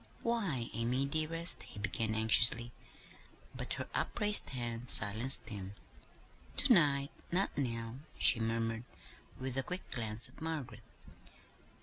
"Why, 0.23 0.71
Amy, 0.73 1.05
dearest," 1.05 1.61
he 1.61 1.77
began 1.77 2.15
anxiously: 2.15 2.71
but 3.53 3.73
her 3.73 3.87
upraised 3.93 4.49
hand 4.49 4.89
silenced 4.89 5.49
him. 5.49 5.75
"To 6.57 6.73
night 6.73 7.11
not 7.31 7.55
now," 7.55 7.99
she 8.17 8.39
murmured, 8.39 8.85
with 9.39 9.59
a 9.59 9.61
quick 9.61 9.91
glance 9.91 10.27
at 10.27 10.41
Margaret. 10.41 10.81